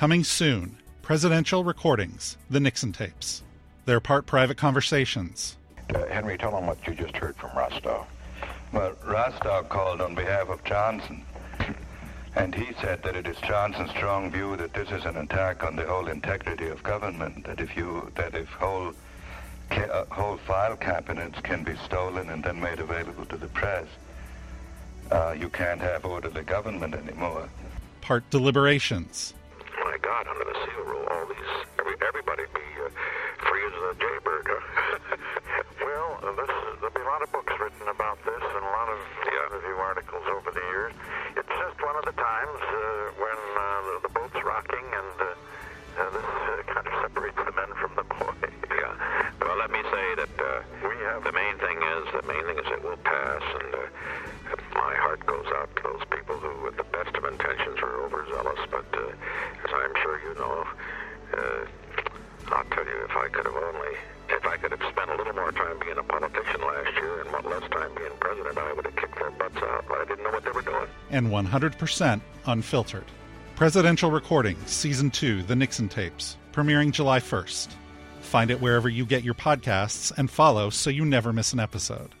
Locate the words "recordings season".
74.10-75.10